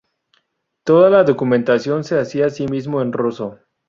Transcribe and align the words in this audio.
Toda 0.83 1.11
la 1.11 1.23
documentación 1.23 2.03
se 2.03 2.17
hacía 2.19 2.47
asimismo 2.47 3.03
en 3.03 3.13
ruso. 3.13 3.59